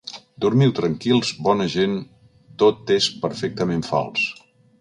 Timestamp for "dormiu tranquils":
0.45-1.33